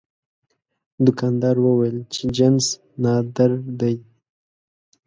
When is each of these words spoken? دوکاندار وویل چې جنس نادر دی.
دوکاندار 1.05 1.55
وویل 1.61 1.97
چې 2.13 2.21
جنس 2.35 2.65
نادر 3.03 3.51
دی. 3.79 3.95